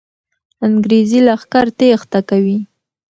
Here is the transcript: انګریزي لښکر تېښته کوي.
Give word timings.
انګریزي 0.67 1.19
لښکر 1.27 1.65
تېښته 1.77 2.19
کوي. 2.29 2.57